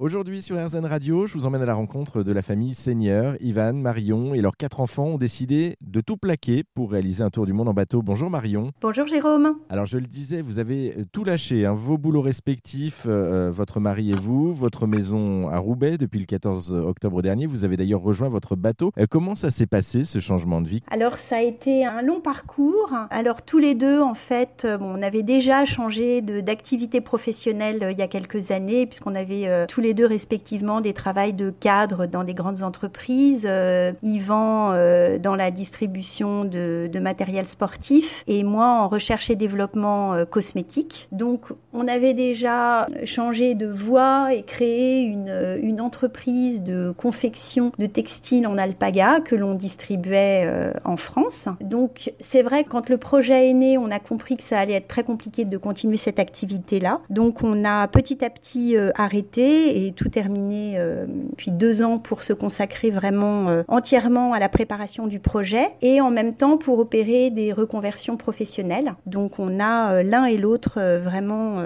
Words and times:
Aujourd'hui 0.00 0.40
sur 0.40 0.56
RZN 0.56 0.86
Radio, 0.86 1.26
je 1.26 1.34
vous 1.34 1.44
emmène 1.44 1.60
à 1.60 1.66
la 1.66 1.74
rencontre 1.74 2.22
de 2.22 2.32
la 2.32 2.40
famille 2.40 2.72
Seigneur. 2.72 3.36
Ivan, 3.42 3.74
Marion 3.74 4.32
et 4.32 4.40
leurs 4.40 4.56
quatre 4.56 4.80
enfants 4.80 5.04
ont 5.04 5.18
décidé 5.18 5.76
de 5.82 6.00
tout 6.00 6.16
plaquer 6.16 6.64
pour 6.74 6.92
réaliser 6.92 7.22
un 7.22 7.28
tour 7.28 7.44
du 7.44 7.52
monde 7.52 7.68
en 7.68 7.74
bateau. 7.74 8.00
Bonjour 8.00 8.30
Marion. 8.30 8.70
Bonjour 8.80 9.06
Jérôme. 9.06 9.58
Alors 9.68 9.84
je 9.84 9.98
le 9.98 10.06
disais, 10.06 10.40
vous 10.40 10.58
avez 10.58 10.94
euh, 10.96 11.04
tout 11.12 11.22
lâché, 11.22 11.66
hein, 11.66 11.74
vos 11.74 11.98
boulots 11.98 12.22
respectifs, 12.22 13.04
euh, 13.04 13.48
euh, 13.48 13.50
votre 13.50 13.78
mari 13.78 14.10
et 14.10 14.14
vous, 14.14 14.54
votre 14.54 14.86
maison 14.86 15.50
à 15.50 15.58
Roubaix 15.58 15.98
depuis 15.98 16.18
le 16.18 16.24
14 16.24 16.72
octobre 16.72 17.20
dernier. 17.20 17.44
Vous 17.44 17.66
avez 17.66 17.76
d'ailleurs 17.76 18.00
rejoint 18.00 18.30
votre 18.30 18.56
bateau. 18.56 18.92
comment 19.10 19.34
ça 19.34 19.50
s'est 19.50 19.66
passé 19.66 20.04
ce 20.04 20.18
changement 20.18 20.62
de 20.62 20.68
vie? 20.68 20.80
Alors 20.90 21.18
ça 21.18 21.36
a 21.36 21.42
été 21.42 21.84
un 21.84 22.00
long 22.00 22.22
parcours. 22.22 22.90
Alors 23.10 23.42
tous 23.42 23.58
les 23.58 23.74
deux, 23.74 24.00
en 24.00 24.14
fait, 24.14 24.66
on 24.80 25.02
avait 25.02 25.24
déjà 25.24 25.66
changé 25.66 26.22
d'activité 26.22 27.02
professionnelle 27.02 27.86
il 27.90 27.98
y 27.98 28.02
a 28.02 28.08
quelques 28.08 28.50
années 28.50 28.86
puisqu'on 28.86 29.14
avait 29.14 29.66
tous 29.66 29.82
les 29.82 29.89
deux 29.94 30.06
respectivement 30.06 30.80
des 30.80 30.92
travails 30.92 31.32
de 31.32 31.50
cadre 31.50 32.06
dans 32.06 32.24
des 32.24 32.34
grandes 32.34 32.62
entreprises, 32.62 33.46
euh, 33.46 33.92
Yvan 34.02 34.72
euh, 34.72 35.18
dans 35.18 35.34
la 35.34 35.50
distribution 35.50 36.44
de, 36.44 36.90
matériel 37.00 37.46
sportif 37.46 38.24
et 38.26 38.44
moi 38.44 38.66
en 38.66 38.88
recherche 38.88 39.30
et 39.30 39.36
développement 39.36 40.12
euh, 40.12 40.24
cosmétique. 40.26 41.08
Donc 41.12 41.46
on 41.72 41.88
avait 41.88 42.12
déjà 42.12 42.86
changé 43.04 43.54
de 43.54 43.66
voie 43.66 44.34
et 44.34 44.42
créé 44.42 45.00
une, 45.00 45.58
une 45.62 45.80
entreprise 45.80 46.62
de 46.62 46.92
confection 46.96 47.72
de 47.78 47.86
textiles 47.86 48.46
en 48.46 48.58
alpaga 48.58 49.20
que 49.20 49.34
l'on 49.34 49.54
distribuait 49.54 50.46
en 50.84 50.96
France. 50.96 51.48
Donc 51.62 52.12
c'est 52.20 52.42
vrai 52.42 52.64
quand 52.64 52.90
le 52.90 52.98
projet 52.98 53.48
est 53.48 53.54
né, 53.54 53.78
on 53.78 53.90
a 53.90 53.98
compris 53.98 54.36
que 54.36 54.42
ça 54.42 54.58
allait 54.58 54.74
être 54.74 54.88
très 54.88 55.04
compliqué 55.04 55.44
de 55.46 55.56
continuer 55.56 55.96
cette 55.96 56.18
activité-là. 56.18 57.00
Donc 57.08 57.42
on 57.42 57.64
a 57.64 57.88
petit 57.88 58.22
à 58.24 58.30
petit 58.30 58.76
arrêté 58.94 59.79
tout 59.96 60.08
terminé 60.08 60.74
euh, 60.76 61.06
depuis 61.30 61.50
deux 61.50 61.82
ans 61.82 61.98
pour 61.98 62.22
se 62.22 62.32
consacrer 62.32 62.90
vraiment 62.90 63.48
euh, 63.48 63.62
entièrement 63.68 64.32
à 64.32 64.38
la 64.38 64.48
préparation 64.48 65.06
du 65.06 65.18
projet 65.20 65.70
et 65.82 66.00
en 66.00 66.10
même 66.10 66.34
temps 66.34 66.58
pour 66.58 66.78
opérer 66.78 67.30
des 67.30 67.52
reconversions 67.52 68.16
professionnelles. 68.16 68.94
Donc 69.06 69.38
on 69.38 69.60
a 69.60 69.92
euh, 69.92 70.02
l'un 70.02 70.24
et 70.24 70.36
l'autre 70.36 70.80
vraiment 71.02 71.58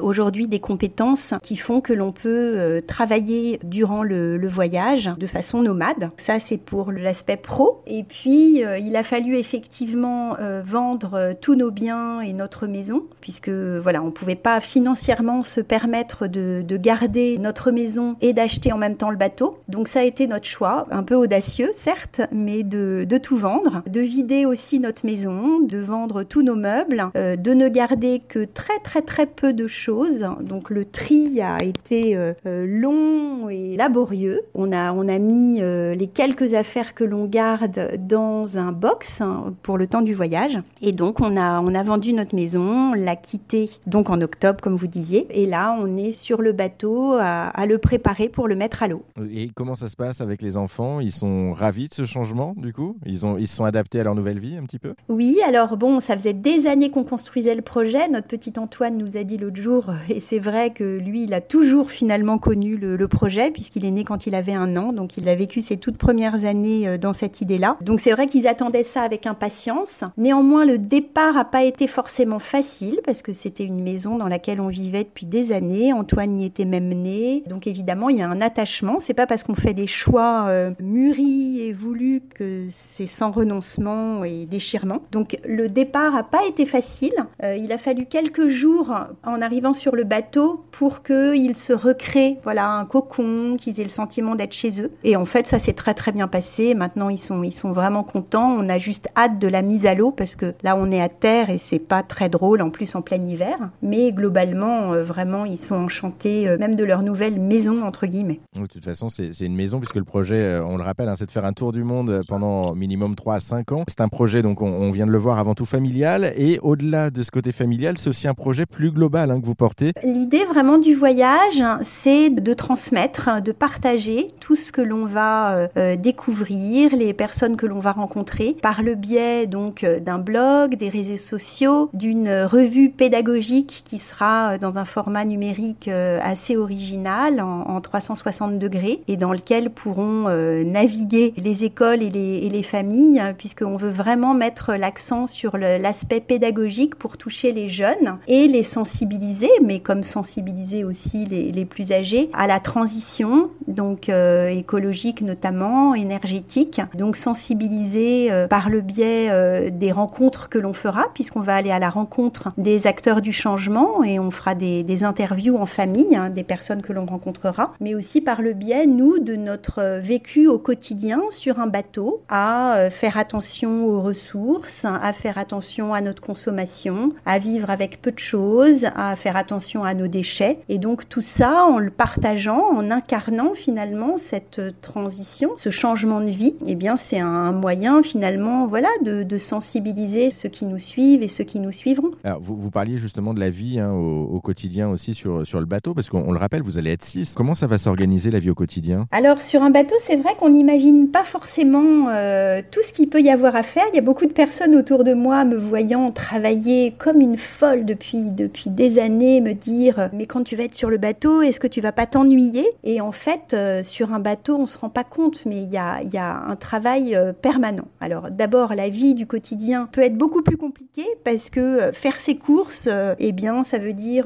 aujourd'hui 0.00 0.46
des 0.46 0.60
compétences 0.60 1.34
qui 1.42 1.56
font 1.56 1.80
que 1.80 1.92
l'on 1.92 2.12
peut 2.12 2.82
travailler 2.86 3.58
durant 3.62 4.02
le, 4.02 4.36
le, 4.36 4.48
voyage 4.48 5.10
de 5.18 5.26
façon 5.26 5.62
nomade. 5.62 6.10
Ça 6.16 6.38
c'est 6.38 6.58
pour 6.58 6.92
l'aspect 6.92 7.36
pro. 7.36 7.82
Et 7.86 8.04
puis 8.04 8.62
il 8.80 8.96
a 8.96 9.02
fallu 9.02 9.36
effectivement 9.36 10.36
vendre 10.64 11.34
tous 11.40 11.54
nos 11.54 11.70
biens 11.70 12.20
et 12.20 12.32
notre 12.32 12.66
maison 12.66 13.02
puisque 13.20 13.50
voilà 13.50 14.02
on 14.02 14.10
pouvait 14.10 14.36
pas 14.36 14.60
financièrement 14.60 15.42
se 15.42 15.60
permettre 15.60 16.26
de, 16.26 16.62
de 16.62 16.76
garder 16.76 17.38
notre 17.38 17.51
maison 17.72 18.16
et 18.20 18.32
d'acheter 18.32 18.72
en 18.72 18.78
même 18.78 18.96
temps 18.96 19.10
le 19.10 19.16
bateau. 19.16 19.58
Donc 19.68 19.88
ça 19.88 20.00
a 20.00 20.02
été 20.02 20.26
notre 20.26 20.46
choix, 20.46 20.86
un 20.90 21.02
peu 21.02 21.14
audacieux 21.14 21.70
certes, 21.72 22.20
mais 22.32 22.62
de, 22.62 23.06
tout 23.22 23.36
vendre, 23.36 23.82
de 23.86 24.00
vider 24.00 24.46
aussi 24.46 24.80
notre 24.80 25.06
maison, 25.06 25.60
de 25.60 25.78
vendre 25.78 26.22
tous 26.22 26.42
nos 26.42 26.54
meubles, 26.54 27.06
euh, 27.16 27.36
de 27.36 27.54
ne 27.54 27.68
garder 27.68 28.20
que 28.26 28.44
très 28.44 28.78
très 28.82 29.02
très 29.02 29.26
peu 29.26 29.52
de 29.52 29.66
choses. 29.66 30.26
Donc 30.40 30.70
le 30.70 30.84
tri 30.84 31.40
a 31.40 31.62
été 31.62 32.16
euh, 32.16 32.32
euh, 32.46 32.66
long 32.66 33.48
et 33.48 33.76
laborieux. 33.76 34.42
On 34.54 34.72
a, 34.72 34.92
on 34.92 35.08
a 35.08 35.18
mis 35.18 35.60
les 35.60 36.06
quelques 36.06 36.54
affaires 36.54 36.94
que 36.94 37.04
l'on 37.04 37.26
garde 37.26 37.96
dans 37.98 38.58
un 38.58 38.72
box 38.72 39.20
hein, 39.20 39.54
pour 39.62 39.78
le 39.78 39.86
temps 39.86 40.02
du 40.02 40.14
voyage. 40.14 40.58
Et 40.80 40.92
donc 40.92 41.20
on 41.20 41.36
a, 41.36 41.60
on 41.60 41.74
a 41.74 41.82
vendu 41.82 42.12
notre 42.12 42.34
maison, 42.34 42.94
l'a 42.94 43.16
quitté 43.16 43.70
donc 43.86 44.10
en 44.10 44.20
octobre 44.20 44.60
comme 44.60 44.76
vous 44.76 44.86
disiez. 44.86 45.26
Et 45.30 45.46
là 45.46 45.76
on 45.80 45.96
est 45.96 46.12
sur 46.12 46.42
le 46.42 46.52
bateau 46.52 47.14
à, 47.20 47.41
à 47.48 47.66
le 47.66 47.78
préparer 47.78 48.28
pour 48.28 48.48
le 48.48 48.54
mettre 48.54 48.82
à 48.82 48.88
l'eau. 48.88 49.04
Et 49.30 49.50
comment 49.54 49.74
ça 49.74 49.88
se 49.88 49.96
passe 49.96 50.20
avec 50.20 50.42
les 50.42 50.56
enfants? 50.56 51.00
Ils 51.00 51.12
sont 51.12 51.52
ravis 51.52 51.88
de 51.88 51.94
ce 51.94 52.06
changement 52.06 52.54
du 52.56 52.72
coup? 52.72 52.96
Ils, 53.06 53.26
ont, 53.26 53.36
ils 53.38 53.48
se 53.48 53.56
sont 53.56 53.64
adaptés 53.64 54.00
à 54.00 54.04
leur 54.04 54.14
nouvelle 54.14 54.38
vie 54.38 54.56
un 54.56 54.64
petit 54.64 54.78
peu? 54.78 54.94
Oui, 55.08 55.38
alors 55.46 55.76
bon, 55.76 56.00
ça 56.00 56.16
faisait 56.16 56.32
des 56.32 56.66
années 56.66 56.90
qu'on 56.90 57.04
construisait 57.04 57.54
le 57.54 57.62
projet. 57.62 58.08
Notre 58.08 58.28
petit 58.28 58.52
Antoine 58.58 58.96
nous 58.96 59.16
a 59.16 59.24
dit 59.24 59.38
l'autre 59.38 59.60
jour, 59.60 59.92
et 60.08 60.20
c'est 60.20 60.38
vrai 60.38 60.70
que 60.72 60.98
lui, 60.98 61.24
il 61.24 61.34
a 61.34 61.40
toujours 61.40 61.90
finalement 61.90 62.38
connu 62.38 62.76
le, 62.76 62.96
le 62.96 63.08
projet 63.08 63.50
puisqu'il 63.50 63.84
est 63.84 63.90
né 63.90 64.04
quand 64.04 64.26
il 64.26 64.34
avait 64.34 64.54
un 64.54 64.76
an, 64.76 64.92
donc 64.92 65.16
il 65.16 65.28
a 65.28 65.34
vécu 65.34 65.60
ses 65.60 65.76
toutes 65.76 65.98
premières 65.98 66.44
années 66.44 66.86
euh, 66.86 66.98
dans 66.98 67.12
cette 67.12 67.40
idée-là. 67.40 67.76
Donc 67.80 68.00
c'est 68.00 68.12
vrai 68.12 68.26
qu'ils 68.26 68.46
attendaient 68.46 68.84
ça 68.84 69.02
avec 69.02 69.26
impatience. 69.26 70.04
Néanmoins, 70.16 70.64
le 70.64 70.78
départ 70.78 71.34
n'a 71.34 71.44
pas 71.44 71.64
été 71.64 71.86
forcément 71.86 72.38
facile 72.38 73.00
parce 73.04 73.22
que 73.22 73.32
c'était 73.32 73.64
une 73.64 73.82
maison 73.82 74.16
dans 74.16 74.28
laquelle 74.28 74.60
on 74.60 74.68
vivait 74.68 75.04
depuis 75.04 75.26
des 75.26 75.52
années. 75.52 75.92
Antoine 75.92 76.38
y 76.38 76.44
était 76.44 76.64
même 76.64 76.88
né, 76.88 77.31
donc 77.40 77.66
évidemment, 77.66 78.08
il 78.08 78.18
y 78.18 78.22
a 78.22 78.28
un 78.28 78.40
attachement. 78.40 78.98
C'est 79.00 79.14
pas 79.14 79.26
parce 79.26 79.42
qu'on 79.42 79.54
fait 79.54 79.74
des 79.74 79.86
choix 79.86 80.46
euh, 80.48 80.72
mûris 80.80 81.60
et 81.60 81.72
voulus 81.72 82.22
que 82.34 82.66
c'est 82.70 83.06
sans 83.06 83.30
renoncement 83.30 84.24
et 84.24 84.46
déchirement. 84.46 85.02
Donc 85.12 85.38
le 85.44 85.68
départ 85.68 86.14
a 86.14 86.24
pas 86.24 86.44
été 86.46 86.66
facile. 86.66 87.14
Euh, 87.42 87.56
il 87.56 87.72
a 87.72 87.78
fallu 87.78 88.06
quelques 88.06 88.48
jours 88.48 88.92
en 89.24 89.42
arrivant 89.42 89.74
sur 89.74 89.94
le 89.96 90.04
bateau 90.04 90.64
pour 90.70 91.02
qu'ils 91.02 91.56
se 91.56 91.72
recréent, 91.72 92.38
voilà, 92.42 92.68
un 92.68 92.84
cocon, 92.84 93.56
qu'ils 93.58 93.80
aient 93.80 93.84
le 93.84 93.88
sentiment 93.88 94.34
d'être 94.34 94.52
chez 94.52 94.80
eux. 94.80 94.90
Et 95.04 95.16
en 95.16 95.24
fait, 95.24 95.46
ça 95.46 95.58
s'est 95.58 95.72
très 95.72 95.94
très 95.94 96.12
bien 96.12 96.28
passé. 96.28 96.74
Maintenant, 96.74 97.08
ils 97.08 97.18
sont 97.18 97.42
ils 97.42 97.52
sont 97.52 97.72
vraiment 97.72 98.02
contents. 98.02 98.56
On 98.58 98.68
a 98.68 98.78
juste 98.78 99.08
hâte 99.16 99.38
de 99.38 99.48
la 99.48 99.62
mise 99.62 99.86
à 99.86 99.94
l'eau 99.94 100.10
parce 100.10 100.36
que 100.36 100.54
là, 100.62 100.76
on 100.76 100.90
est 100.90 101.00
à 101.00 101.08
terre 101.08 101.50
et 101.50 101.58
c'est 101.58 101.78
pas 101.78 102.02
très 102.02 102.28
drôle 102.28 102.62
en 102.62 102.70
plus 102.70 102.94
en 102.94 103.02
plein 103.02 103.22
hiver. 103.22 103.56
Mais 103.82 104.12
globalement, 104.12 104.92
euh, 104.92 105.04
vraiment, 105.04 105.44
ils 105.44 105.58
sont 105.58 105.74
enchantés 105.74 106.56
même 106.58 106.74
de 106.74 106.84
leur 106.84 107.02
nouvelle 107.02 107.21
maison 107.30 107.82
entre 107.84 108.06
guillemets. 108.06 108.40
De 108.54 108.66
toute 108.66 108.84
façon, 108.84 109.08
c'est 109.08 109.38
une 109.40 109.54
maison 109.54 109.78
puisque 109.78 109.96
le 109.96 110.04
projet, 110.04 110.36
euh, 110.36 110.64
on 110.64 110.76
le 110.76 110.82
rappelle, 110.82 111.08
hein, 111.08 111.14
c'est 111.16 111.26
de 111.26 111.30
faire 111.30 111.44
un 111.44 111.52
tour 111.52 111.72
du 111.72 111.84
monde 111.84 112.22
pendant 112.28 112.74
minimum 112.74 113.14
3 113.14 113.34
à 113.34 113.40
5 113.40 113.72
ans. 113.72 113.84
C'est 113.88 114.00
un 114.00 114.08
projet, 114.08 114.42
donc 114.42 114.62
on, 114.62 114.90
vient 114.90 115.06
de 115.06 115.10
le 115.10 115.18
voir 115.18 115.38
avant 115.38 115.54
tout 115.54 115.64
familial. 115.64 116.32
Et 116.36 116.58
au-delà 116.62 117.10
de 117.10 117.22
ce 117.22 117.30
côté 117.30 117.52
familial, 117.52 117.98
c'est 117.98 118.08
aussi 118.08 118.28
un 118.28 118.34
projet 118.34 118.66
plus 118.66 118.90
global 118.90 119.30
hein, 119.30 119.40
que 119.40 119.46
vous 119.46 119.54
portez. 119.54 119.92
L'idée 120.02 120.44
vraiment 120.44 120.78
du 120.78 120.94
voyage, 120.94 121.62
c'est 121.82 122.30
de 122.30 122.54
transmettre, 122.54 123.42
de 123.42 123.52
partager 123.52 124.28
tout 124.40 124.56
ce 124.56 124.72
que 124.72 124.82
l'on 124.82 125.06
va 125.06 125.54
euh, 125.54 125.68
euh, 125.76 125.96
découvrir, 125.96 126.94
les 126.94 127.14
personnes 127.14 127.56
que 127.56 127.66
l'on 127.66 127.78
va 127.78 127.92
rencontrer 127.92 128.56
par 128.60 128.82
le 128.82 128.94
biais 128.94 129.46
donc 129.46 129.84
d'un 129.84 130.18
blog, 130.18 130.76
des 130.76 130.88
réseaux 130.88 131.16
sociaux, 131.16 131.90
d'une 131.94 132.28
revue 132.28 132.90
pédagogique 132.90 133.82
qui 133.84 133.98
sera 133.98 134.58
dans 134.58 134.78
un 134.78 134.84
format 134.84 135.24
numérique 135.24 135.88
assez 135.88 136.56
original 136.56 137.11
en, 137.40 137.62
en 137.68 137.80
360 137.80 138.58
degrés 138.58 139.02
et 139.08 139.16
dans 139.16 139.32
lequel 139.32 139.70
pourront 139.70 140.24
euh, 140.28 140.64
naviguer 140.64 141.34
les 141.36 141.64
écoles 141.64 142.02
et 142.02 142.10
les, 142.10 142.62
familles, 142.62 143.18
hein, 143.18 143.34
puisqu'on 143.36 143.76
veut 143.76 143.90
vraiment 143.90 144.34
mettre 144.34 144.74
l'accent 144.74 145.26
sur 145.26 145.56
l'aspect 145.56 146.20
pédagogique 146.20 146.94
pour 146.94 147.16
toucher 147.16 147.50
les 147.50 147.68
jeunes 147.68 148.18
et 148.28 148.46
les 148.46 148.62
sensibiliser, 148.62 149.50
mais 149.62 149.80
comme 149.80 150.04
sensibiliser 150.04 150.84
aussi 150.84 151.26
les, 151.26 151.64
plus 151.64 151.92
âgés 151.92 152.30
à 152.32 152.46
la 152.46 152.60
transition, 152.60 153.50
donc 153.66 154.08
euh, 154.08 154.48
écologique 154.48 155.22
notamment, 155.22 155.94
énergétique. 155.94 156.80
Donc 156.94 157.16
sensibiliser 157.16 158.30
euh, 158.30 158.46
par 158.46 158.68
le 158.68 158.80
biais 158.80 159.70
des 159.70 159.92
rencontres 159.92 160.48
que 160.48 160.58
l'on 160.58 160.72
fera, 160.72 161.06
puisqu'on 161.14 161.40
va 161.40 161.56
aller 161.56 161.70
à 161.70 161.78
la 161.78 161.90
rencontre 161.90 162.52
des 162.58 162.86
acteurs 162.86 163.22
du 163.22 163.32
changement 163.32 164.04
et 164.04 164.18
on 164.18 164.30
fera 164.30 164.54
des, 164.54 164.82
des 164.82 165.04
interviews 165.04 165.56
en 165.56 165.66
famille, 165.66 166.14
hein, 166.14 166.30
des 166.30 166.44
personnes 166.44 166.82
que 166.82 166.92
l'on 166.92 167.01
rencontrera, 167.06 167.72
mais 167.80 167.94
aussi 167.94 168.20
par 168.20 168.42
le 168.42 168.52
biais, 168.52 168.86
nous, 168.86 169.18
de 169.18 169.36
notre 169.36 170.00
vécu 170.00 170.48
au 170.48 170.58
quotidien 170.58 171.20
sur 171.30 171.58
un 171.60 171.66
bateau, 171.66 172.22
à 172.28 172.76
euh, 172.76 172.90
faire 172.90 173.16
attention 173.16 173.86
aux 173.86 174.00
ressources, 174.00 174.84
à 174.84 175.12
faire 175.12 175.38
attention 175.38 175.94
à 175.94 176.00
notre 176.00 176.22
consommation, 176.22 177.12
à 177.26 177.38
vivre 177.38 177.70
avec 177.70 178.00
peu 178.00 178.12
de 178.12 178.18
choses, 178.18 178.86
à 178.96 179.16
faire 179.16 179.36
attention 179.36 179.84
à 179.84 179.94
nos 179.94 180.08
déchets. 180.08 180.58
Et 180.68 180.78
donc 180.78 181.08
tout 181.08 181.22
ça, 181.22 181.64
en 181.64 181.78
le 181.78 181.90
partageant, 181.90 182.62
en 182.74 182.90
incarnant 182.90 183.54
finalement 183.54 184.16
cette 184.18 184.80
transition, 184.80 185.50
ce 185.56 185.70
changement 185.70 186.20
de 186.20 186.30
vie, 186.30 186.54
eh 186.66 186.74
bien 186.74 186.96
c'est 186.96 187.18
un 187.20 187.52
moyen 187.52 188.02
finalement, 188.02 188.66
voilà, 188.66 188.88
de, 189.02 189.38
sensibiliser 189.38 190.30
ceux 190.30 190.48
qui 190.48 190.66
nous 190.66 190.78
suivent 190.78 191.22
et 191.22 191.28
ceux 191.28 191.42
qui 191.42 191.58
nous 191.58 191.72
suivront. 191.72 192.12
Vous 192.40 192.70
parliez 192.70 192.96
justement 192.96 193.34
de 193.34 193.40
la 193.40 193.50
vie 193.50 193.80
hein, 193.80 193.90
au, 193.90 194.24
au, 194.24 194.40
quotidien 194.40 194.88
aussi 194.88 195.14
sur, 195.14 195.44
sur 195.46 195.58
le 195.58 195.66
bateau, 195.66 195.94
parce 195.94 196.08
qu'on 196.08 196.30
le 196.30 196.38
rappelle, 196.38 196.62
vous 196.62 196.78
allez 196.78 196.90
être 196.92 197.04
six. 197.04 197.34
Comment 197.34 197.54
ça 197.54 197.66
va 197.66 197.78
s'organiser 197.78 198.30
la 198.30 198.38
vie 198.38 198.50
au 198.50 198.54
quotidien? 198.54 199.06
Alors 199.10 199.42
sur 199.42 199.62
un 199.62 199.70
bateau, 199.70 199.94
c'est 200.06 200.16
vrai 200.16 200.34
qu'on 200.38 200.50
n'imagine 200.50 201.08
pas 201.08 201.24
forcément 201.24 202.08
euh, 202.08 202.62
tout 202.70 202.82
ce 202.82 202.92
qu'il 202.92 203.08
peut 203.08 203.20
y 203.20 203.30
avoir 203.30 203.56
à 203.56 203.62
faire. 203.62 203.84
Il 203.92 203.96
y 203.96 203.98
a 203.98 204.02
beaucoup 204.02 204.26
de 204.26 204.32
personnes 204.32 204.76
autour 204.76 205.04
de 205.04 205.14
moi 205.14 205.44
me 205.44 205.56
voyant 205.56 206.10
travailler 206.12 206.94
comme 206.98 207.20
une 207.20 207.36
folle 207.36 207.84
depuis, 207.84 208.30
depuis 208.30 208.70
des 208.70 208.98
années, 208.98 209.40
me 209.40 209.54
dire 209.54 210.10
mais 210.12 210.26
quand 210.26 210.44
tu 210.44 210.56
vas 210.56 210.64
être 210.64 210.74
sur 210.74 210.90
le 210.90 210.98
bateau, 210.98 211.42
est-ce 211.42 211.58
que 211.58 211.66
tu 211.66 211.80
vas 211.80 211.92
pas 211.92 212.06
t'ennuyer? 212.06 212.66
Et 212.84 213.00
en 213.00 213.12
fait, 213.12 213.54
euh, 213.54 213.82
sur 213.82 214.12
un 214.12 214.20
bateau, 214.20 214.56
on 214.56 214.66
se 214.66 214.78
rend 214.78 214.90
pas 214.90 215.04
compte, 215.04 215.44
mais 215.46 215.62
il 215.62 215.72
y 215.72 215.78
a, 215.78 216.02
y 216.02 216.18
a 216.18 216.44
un 216.46 216.56
travail 216.56 217.14
euh, 217.14 217.32
permanent. 217.32 217.88
Alors 218.00 218.30
d'abord, 218.30 218.74
la 218.74 218.88
vie 218.88 219.14
du 219.14 219.26
quotidien 219.26 219.88
peut 219.90 220.02
être 220.02 220.16
beaucoup 220.16 220.42
plus 220.42 220.56
compliquée 220.56 221.08
parce 221.24 221.50
que 221.50 221.90
faire 221.92 222.18
ses 222.18 222.36
courses, 222.36 222.88
eh 223.18 223.32
bien, 223.32 223.64
ça 223.64 223.78
veut 223.78 223.92
dire 223.92 224.24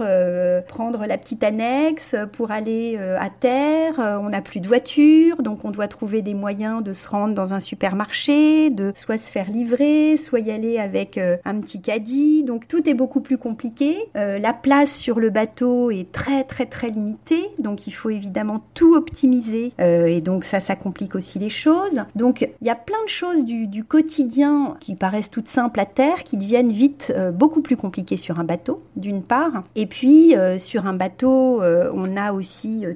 prendre 0.66 1.06
la 1.06 1.18
petite 1.18 1.44
annexe 1.44 2.14
pour 2.32 2.50
aller 2.50 2.55
à 2.56 3.30
terre. 3.30 3.94
on 3.98 4.28
n'a 4.28 4.40
plus 4.40 4.60
de 4.60 4.68
voiture, 4.68 5.42
donc 5.42 5.64
on 5.64 5.70
doit 5.70 5.88
trouver 5.88 6.22
des 6.22 6.34
moyens 6.34 6.82
de 6.82 6.92
se 6.92 7.08
rendre 7.08 7.34
dans 7.34 7.52
un 7.52 7.60
supermarché, 7.60 8.70
de 8.70 8.92
soit 8.94 9.18
se 9.18 9.30
faire 9.30 9.50
livrer, 9.50 10.16
soit 10.16 10.40
y 10.40 10.50
aller 10.50 10.78
avec 10.78 11.18
euh, 11.18 11.36
un 11.44 11.60
petit 11.60 11.80
caddie. 11.80 12.42
Donc 12.42 12.68
tout 12.68 12.88
est 12.88 12.94
beaucoup 12.94 13.20
plus 13.20 13.38
compliqué. 13.38 13.96
Euh, 14.16 14.38
la 14.38 14.52
place 14.52 14.94
sur 14.94 15.20
le 15.20 15.30
bateau 15.30 15.90
est 15.90 16.10
très 16.12 16.44
très 16.44 16.66
très 16.66 16.88
limitée, 16.88 17.50
donc 17.58 17.86
il 17.86 17.92
faut 17.92 18.10
évidemment 18.10 18.62
tout 18.74 18.94
optimiser. 18.94 19.72
Euh, 19.80 20.06
et 20.06 20.20
donc 20.20 20.44
ça, 20.44 20.60
ça 20.60 20.76
complique 20.76 21.14
aussi 21.14 21.38
les 21.38 21.50
choses. 21.50 22.02
Donc 22.14 22.40
il 22.60 22.66
y 22.66 22.70
a 22.70 22.74
plein 22.74 23.02
de 23.04 23.08
choses 23.08 23.44
du, 23.44 23.66
du, 23.66 23.84
quotidien 23.84 24.76
qui 24.80 24.94
paraissent 24.94 25.30
toutes 25.30 25.48
simples 25.48 25.78
à 25.80 25.86
terre, 25.86 26.24
qui 26.24 26.36
deviennent 26.36 26.72
vite 26.72 27.14
beaucoup 27.34 27.60
plus 27.60 27.76
compliquées 27.76 28.16
sur 28.16 28.40
un 28.40 28.44
bateau, 28.44 28.82
d'une 28.96 29.22
part. 29.22 29.62
Et 29.76 29.86
puis 29.86 30.34
sur 30.58 30.86
un 30.86 30.92
bateau, 30.92 31.62
on 31.62 32.16
a 32.16 32.32
aussi 32.32 32.45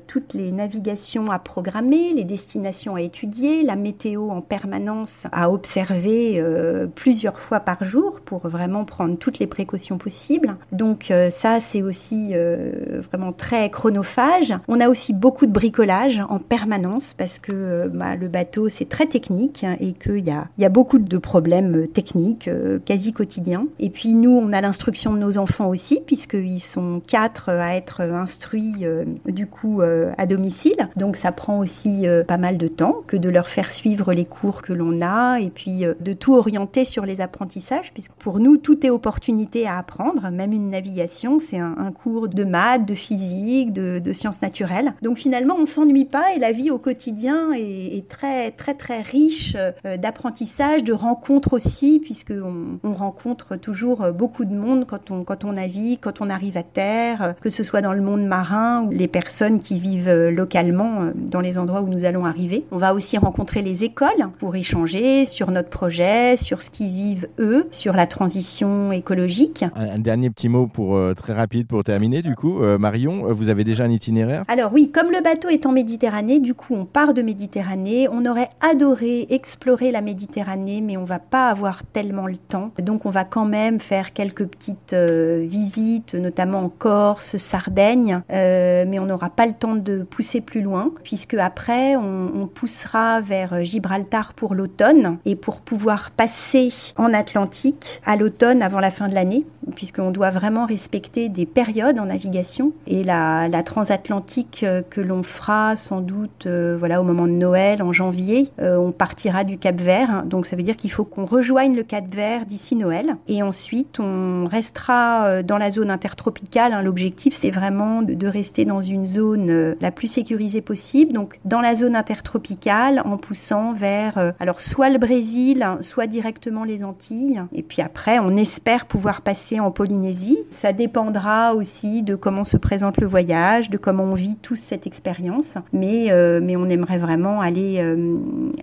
toutes 0.07 0.35
les 0.35 0.53
navigations 0.53 1.31
à 1.31 1.39
programmer, 1.39 2.13
les 2.15 2.25
destinations 2.25 2.95
à 2.95 3.03
étudier, 3.03 3.63
la 3.63 3.77
météo 3.77 4.31
en 4.31 4.41
permanence 4.41 5.27
à 5.33 5.51
observer 5.51 6.41
euh, 6.41 6.87
plusieurs 6.87 7.39
fois 7.39 7.61
par 7.61 7.85
jour 7.85 8.21
pour 8.25 8.47
vraiment 8.49 8.85
prendre 8.85 9.17
toutes 9.17 9.39
les 9.39 9.47
précautions 9.47 9.99
possibles. 9.99 10.57
Donc 10.73 11.11
euh, 11.11 11.31
ça, 11.31 11.61
c'est 11.61 11.83
aussi 11.83 12.31
euh, 12.33 13.01
vraiment 13.11 13.33
très 13.33 13.71
chronophage. 13.71 14.55
On 14.69 14.81
a 14.81 14.89
aussi 14.89 15.13
beaucoup 15.13 15.47
de 15.47 15.53
bricolage 15.53 16.23
en 16.29 16.39
permanence 16.39 17.15
parce 17.15 17.39
que 17.39 17.89
bah, 17.89 18.17
le 18.17 18.29
bateau, 18.29 18.69
c'est 18.69 18.89
très 18.89 19.07
technique 19.07 19.65
et 19.81 19.93
qu'il 19.93 20.19
y 20.19 20.31
y 20.59 20.65
a 20.65 20.69
beaucoup 20.69 20.99
de 20.99 21.19
problèmes 21.19 21.89
techniques 21.89 22.49
quasi 22.85 23.13
quotidiens. 23.13 23.67
Et 23.79 23.91
puis 23.91 24.15
nous, 24.15 24.31
on 24.31 24.53
a 24.53 24.61
l'instruction 24.61 25.13
de 25.13 25.19
nos 25.19 25.39
enfants 25.39 25.69
aussi 25.69 26.01
puisqu'ils 26.05 26.61
sont 26.61 27.03
quatre 27.07 27.49
à 27.49 27.75
être 27.75 28.01
instruits 28.01 28.85
du 29.31 29.47
coup 29.47 29.83
à 29.83 30.27
domicile. 30.27 30.89
Donc 30.97 31.17
ça 31.17 31.33
prend 31.33 31.59
aussi 31.59 32.07
pas 32.27 32.39
mal 32.39 32.59
de 32.59 32.69
temps 32.69 33.03
que 33.07 33.17
de 33.17 33.29
leur 33.29 33.49
faire 33.49 33.71
suivre 33.71 34.13
les 34.13 34.25
cours 34.25 34.63
que 34.63 34.73
l'on 34.73 35.01
a 35.01 35.41
et 35.41 35.51
puis 35.51 35.85
euh, 35.85 35.95
de 36.01 36.13
tout 36.13 36.35
orienter 36.35 36.85
sur 36.85 37.05
les 37.05 37.21
apprentissages, 37.21 37.93
puisque 37.93 38.13
pour 38.13 38.41
nous, 38.41 38.57
tout 38.57 38.85
est 38.85 38.91
opportunité 38.91 39.67
à 39.67 39.79
apprendre, 39.79 40.31
même 40.31 40.53
une 40.53 40.71
navigation, 40.71 41.39
c'est 41.39 41.59
un, 41.59 41.91
cours 41.93 42.29
de 42.29 42.45
maths, 42.45 42.87
de 42.87 42.95
physique, 42.95 43.73
de, 43.73 44.13
sciences 44.13 44.43
naturelles. 44.43 44.95
Donc 45.03 45.19
finalement, 45.19 45.57
on 45.59 45.65
s'ennuie 45.65 46.05
pas 46.05 46.35
et 46.35 46.39
la 46.39 46.53
vie 46.53 46.71
au 46.71 46.79
quotidien 46.79 47.53
est, 47.53 48.09
très 48.09 48.51
très 48.51 48.75
très 48.75 49.03
riche 49.03 49.57
euh, 49.57 49.97
d'apprentissage, 49.97 50.85
de 50.85 50.93
rencontres 50.93 51.53
aussi, 51.53 52.01
puisque 52.01 52.33
on, 52.33 52.79
rencontre 52.93 53.57
toujours 53.57 54.11
beaucoup 54.13 54.45
de 54.45 54.55
monde 54.55 54.85
quand 54.87 55.11
on 55.11 55.25
quand 55.25 55.45
on 55.45 55.53
navigue, 55.53 56.01
quand 56.01 56.21
on 56.21 56.29
arrive 56.29 56.57
à 56.57 56.63
terre, 56.63 57.35
que 57.41 57.51
ce 57.51 57.63
soit 57.63 57.81
dans 57.81 57.93
le 57.93 58.03
monde 58.03 58.25
marin 58.27 58.83
ou 58.83 58.91
les 58.91 59.09
personnes 59.09 59.20
qui 59.61 59.79
vivent 59.79 60.29
localement 60.31 61.03
euh, 61.03 61.11
dans 61.15 61.41
les 61.41 61.59
endroits 61.59 61.83
où 61.83 61.89
nous 61.89 62.05
allons 62.05 62.25
arriver. 62.25 62.65
On 62.71 62.77
va 62.77 62.95
aussi 62.95 63.19
rencontrer 63.19 63.63
les 63.63 63.85
écoles 63.85 64.09
pour 64.39 64.57
échanger 64.57 65.27
sur 65.27 65.51
notre 65.51 65.69
projet, 65.69 66.37
sur 66.37 66.63
ce 66.63 66.71
qu'ils 66.71 66.93
vivent 66.93 67.29
eux, 67.39 67.67
sur 67.71 67.93
la 67.93 68.07
transition 68.07 68.93
écologique. 68.93 69.65
Un, 69.75 69.99
dernier 69.99 70.31
petit 70.31 70.49
mot 70.49 70.67
pour 70.67 70.97
euh, 70.97 71.15
très 71.15 71.33
rapide 71.33 71.67
pour 71.67 71.85
terminer 71.85 72.23
du 72.23 72.35
coup. 72.35 72.63
Euh, 72.63 72.79
Marion, 72.79 73.29
euh, 73.29 73.33
vous 73.33 73.49
avez 73.49 73.65
déjà 73.65 73.85
un 73.85 73.91
itinéraire? 73.91 74.45
Alors 74.49 74.73
oui, 74.73 74.91
comme 74.91 75.11
le 75.11 75.23
bateau 75.23 75.49
est 75.49 75.67
en 75.67 75.73
Méditerranée, 75.73 76.41
du 76.41 76.55
coup 76.55 76.75
on 76.75 76.85
part 76.85 77.15
de 77.15 77.23
Méditerranée. 77.23 78.09
On 78.11 78.25
aurait 78.27 78.49
adoré 78.61 79.27
explorer 79.31 79.91
la 79.91 80.01
Méditerranée, 80.01 80.81
mais 80.81 80.97
on 80.97 81.05
va 81.05 81.19
pas 81.19 81.49
avoir 81.49 81.85
tellement 81.85 82.27
le 82.27 82.37
temps. 82.37 82.71
Donc 82.81 83.07
on 83.07 83.11
va 83.11 83.25
quand 83.25 83.45
même 83.45 83.81
faire 83.81 84.13
quelques 84.13 84.47
petites 84.47 84.95
visites, 84.95 86.15
notamment 86.15 86.61
en 86.61 86.69
Corse, 86.69 87.37
Sardaigne, 87.37 88.23
mais 88.31 88.99
on 88.99 89.10
n'aura 89.11 89.31
pas 89.31 89.47
le 89.47 89.53
temps 89.53 89.77
de 89.77 90.03
pousser 90.03 90.41
plus 90.41 90.63
loin, 90.63 90.93
puisque 91.05 91.35
après 91.35 91.97
on, 91.97 92.49
poussera 92.53 93.21
vers 93.21 93.63
Gibraltar 93.63 94.35
pour 94.35 94.55
l'automne 94.55 95.19
et 95.25 95.37
pour 95.37 95.61
pouvoir 95.61 96.11
passer 96.11 96.73
en 96.97 97.13
Atlantique 97.15 98.01
à 98.05 98.17
l'automne 98.17 98.63
avant 98.63 98.81
la 98.81 98.91
fin 98.91 99.09
de 99.09 99.15
l'année, 99.15 99.45
puisqu'on 99.75 100.11
doit 100.11 100.31
vraiment 100.31 100.67
respecter 100.67 101.29
des 101.29 101.47
périodes 101.47 101.99
en 101.99 102.07
navigation. 102.07 102.73
Et 102.87 103.05
la, 103.05 103.49
transatlantique 103.65 104.63
euh, 104.63 104.81
que 104.89 105.03
l'on 105.03 105.23
fera 105.23 105.77
sans 105.77 106.01
doute 106.01 106.47
euh, 106.47 106.77
voilà, 106.79 107.01
au 107.01 107.05
moment 107.05 107.27
de 107.27 107.33
Noël, 107.33 107.83
en 107.83 107.93
janvier, 107.93 108.51
euh, 108.61 108.77
on 108.77 108.91
partira 108.91 109.45
du 109.45 109.59
Cap 109.59 109.79
Vert. 109.79 110.25
Donc 110.25 110.47
ça 110.47 110.57
veut 110.57 110.63
dire 110.63 110.77
qu'il 110.77 110.91
faut 110.91 111.05
qu'on 111.05 111.27
rejoigne 111.27 111.77
le 111.77 111.83
Cap 111.83 112.05
Vert 112.13 112.47
d'ici 112.47 112.75
Noël. 112.75 113.17
Et 113.29 113.43
ensuite, 113.43 114.01
on 114.01 114.47
restera 114.47 115.43
dans 115.43 115.59
la 115.59 115.71
zone 115.71 115.91
intertropicale. 115.91 116.73
Hein. 116.73 116.83
L'objectif, 116.83 117.35
c'est 117.35 117.51
vraiment 117.51 118.03
de, 118.03 118.27
rester 118.27 118.65
dans 118.65 118.81
une 118.81 119.00
zone 119.07 119.77
la 119.81 119.91
plus 119.91 120.09
sécurisée 120.09 120.61
possible. 120.61 121.13
Donc 121.13 121.39
dans 121.45 121.61
la 121.61 121.77
zone 121.77 121.97
intertropicale, 121.97 123.03
en 123.05 123.17
poussant 123.17 123.73
vers 123.73 124.33
alors 124.39 124.61
soit 124.61 124.91
le 124.91 124.99
Brésil, 124.99 125.67
soit 125.81 126.07
directement 126.07 126.65
les 126.65 126.85
Antilles. 126.85 127.43
Et 127.53 127.63
puis 127.63 127.83
après, 127.83 128.19
on 128.19 128.37
espère 128.37 128.87
pouvoir 128.87 129.23
passer 129.23 129.61
en 129.61 129.71
Polynésie. 129.71 130.39
Ça 130.51 130.73
dépendra 130.73 131.55
aussi 131.55 132.03
de 132.03 132.15
comment 132.15 132.45
se 132.45 132.57
présente 132.57 132.99
le 132.99 133.07
voyage, 133.07 133.71
de 133.71 133.77
comment 133.77 134.05
on 134.05 134.15
vit 134.15 134.37
tous 134.41 134.57
cette 134.57 134.87
expérience. 134.87 135.55
Mais, 135.73 136.11
euh, 136.11 136.41
mais 136.43 136.57
on 136.57 136.69
aimerait 136.69 136.99
vraiment 136.99 137.41
aller, 137.41 137.77
euh, 137.79 138.19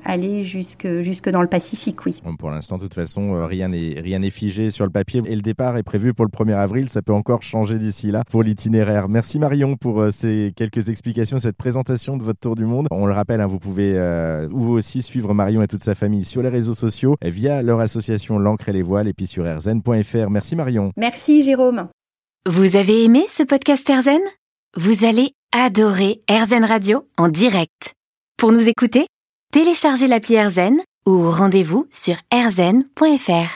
aller 0.05 0.43
jusque, 0.43 0.87
jusque 1.01 1.29
dans 1.29 1.41
le 1.41 1.47
Pacifique, 1.47 2.05
oui. 2.05 2.21
pour 2.37 2.49
l'instant, 2.49 2.77
de 2.77 2.83
toute 2.83 2.93
façon, 2.93 3.35
euh, 3.35 3.45
rien 3.45 3.69
n'est 3.69 4.01
rien 4.01 4.19
n'est 4.19 4.29
figé 4.29 4.69
sur 4.69 4.85
le 4.85 4.91
papier. 4.91 5.21
Et 5.25 5.35
le 5.35 5.41
départ 5.41 5.77
est 5.77 5.83
prévu 5.83 6.13
pour 6.13 6.25
le 6.25 6.31
1er 6.31 6.55
avril. 6.55 6.89
Ça 6.89 7.01
peut 7.01 7.13
encore 7.13 7.41
changer 7.41 7.79
d'ici 7.79 8.11
là 8.11 8.23
pour 8.29 8.43
l'itinéraire. 8.43 9.07
Merci 9.09 9.39
Marion 9.39 9.75
pour 9.75 10.11
ces 10.11 10.26
quelques 10.55 10.89
explications, 10.89 11.39
cette 11.39 11.57
présentation 11.57 12.17
de 12.17 12.23
votre 12.23 12.39
tour 12.39 12.55
du 12.55 12.65
monde. 12.65 12.87
On 12.91 13.05
le 13.05 13.13
rappelle, 13.13 13.41
hein, 13.41 13.47
vous 13.47 13.59
pouvez 13.59 13.93
vous 14.51 14.71
aussi 14.71 15.01
suivre 15.01 15.33
Marion 15.33 15.61
et 15.61 15.67
toute 15.67 15.83
sa 15.83 15.95
famille 15.95 16.23
sur 16.23 16.41
les 16.41 16.49
réseaux 16.49 16.73
sociaux 16.73 17.15
via 17.23 17.61
leur 17.61 17.79
association 17.79 18.39
L'encre 18.39 18.69
et 18.69 18.73
les 18.73 18.81
voiles 18.81 19.07
et 19.07 19.13
puis 19.13 19.27
sur 19.27 19.45
rzn.fr. 19.45 20.29
Merci 20.29 20.55
Marion. 20.55 20.91
Merci 20.97 21.43
Jérôme. 21.43 21.87
Vous 22.47 22.77
avez 22.77 23.03
aimé 23.03 23.25
ce 23.27 23.43
podcast 23.43 23.89
RZN 23.89 24.21
Vous 24.77 25.05
allez 25.05 25.33
adorer 25.51 26.19
RZN 26.29 26.63
Radio 26.63 27.05
en 27.17 27.27
direct. 27.29 27.93
Pour 28.37 28.51
nous 28.51 28.69
écouter, 28.69 29.07
téléchargez 29.51 30.07
l'appli 30.07 30.39
RZN 30.39 30.77
ou 31.07 31.31
rendez-vous 31.31 31.87
sur 31.89 32.15
rzn.fr. 32.31 33.55